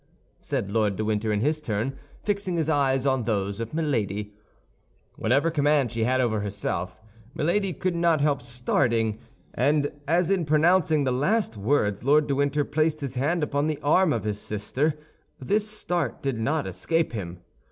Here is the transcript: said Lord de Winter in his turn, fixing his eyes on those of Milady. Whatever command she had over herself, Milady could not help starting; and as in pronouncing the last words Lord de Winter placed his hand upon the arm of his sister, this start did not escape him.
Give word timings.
said 0.39 0.71
Lord 0.71 0.95
de 0.95 1.05
Winter 1.05 1.31
in 1.31 1.41
his 1.41 1.61
turn, 1.61 1.95
fixing 2.23 2.57
his 2.57 2.71
eyes 2.71 3.05
on 3.05 3.21
those 3.21 3.59
of 3.59 3.71
Milady. 3.71 4.33
Whatever 5.15 5.51
command 5.51 5.91
she 5.91 6.05
had 6.05 6.19
over 6.19 6.39
herself, 6.39 6.99
Milady 7.35 7.71
could 7.71 7.95
not 7.95 8.19
help 8.19 8.41
starting; 8.41 9.19
and 9.53 9.91
as 10.07 10.31
in 10.31 10.43
pronouncing 10.43 11.03
the 11.03 11.11
last 11.11 11.55
words 11.55 12.03
Lord 12.03 12.25
de 12.25 12.33
Winter 12.33 12.65
placed 12.65 13.01
his 13.01 13.13
hand 13.13 13.43
upon 13.43 13.67
the 13.67 13.79
arm 13.83 14.11
of 14.11 14.23
his 14.23 14.39
sister, 14.39 14.95
this 15.39 15.69
start 15.69 16.23
did 16.23 16.39
not 16.39 16.65
escape 16.65 17.11
him. 17.13 17.41